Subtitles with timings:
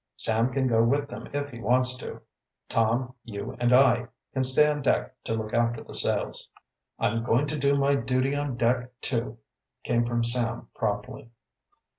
[0.17, 2.21] "Sam can go with them if he wants to.
[2.69, 6.49] Tom, you and I can stay on deck to look after the sails."
[6.97, 9.37] "I'm going to do my duty on deck, too,"
[9.83, 11.29] came from Sam promptly.